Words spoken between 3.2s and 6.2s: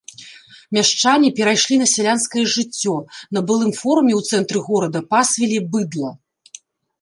на былым форуме ў цэнтры горада пасвілі быдла.